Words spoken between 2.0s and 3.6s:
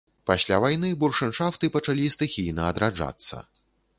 стыхійна адраджацца.